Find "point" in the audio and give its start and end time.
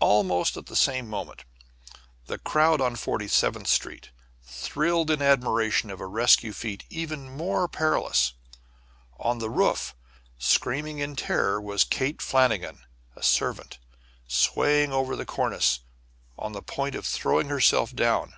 16.62-16.96